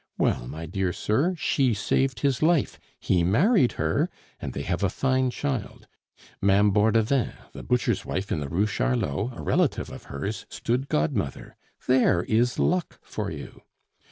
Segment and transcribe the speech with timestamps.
[0.17, 4.89] Well, my dear sir, she saved his life, he married her, and they have a
[4.89, 5.85] fine child;
[6.41, 11.55] Ma'am Bordevin, the butcher's wife in the Rue Charlot, a relative of hers, stood godmother.
[11.85, 13.61] There is luck for you!